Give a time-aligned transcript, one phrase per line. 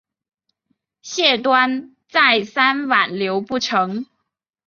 [1.03, 4.07] 谢端再三挽留不成。